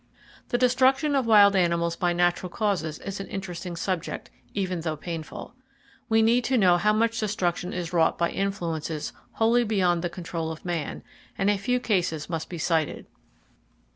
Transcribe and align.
The 0.49 0.57
destruction 0.57 1.15
of 1.15 1.27
wild 1.27 1.55
animals 1.55 1.95
by 1.95 2.11
natural 2.11 2.49
causes 2.49 2.97
is 2.97 3.19
an 3.19 3.27
interesting 3.27 3.75
subject, 3.75 4.31
even 4.55 4.81
though 4.81 4.95
painful. 4.97 5.53
We 6.09 6.23
need 6.23 6.43
to 6.45 6.57
know 6.57 6.77
how 6.77 6.91
much 6.91 7.19
destruction 7.19 7.71
is 7.71 7.93
wrought 7.93 8.17
by 8.17 8.31
influences 8.31 9.13
wholly 9.33 9.63
beyond 9.63 10.01
the 10.01 10.09
control 10.09 10.51
of 10.51 10.65
man, 10.65 11.03
and 11.37 11.51
a 11.51 11.57
few 11.59 11.79
cases 11.79 12.31
must 12.31 12.49
be 12.49 12.57
cited. 12.57 13.05